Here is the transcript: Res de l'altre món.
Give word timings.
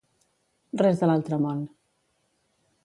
Res 0.81 1.03
de 1.03 1.11
l'altre 1.11 1.41
món. 1.45 1.63